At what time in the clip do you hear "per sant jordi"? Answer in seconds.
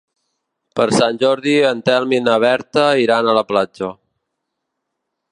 0.77-1.53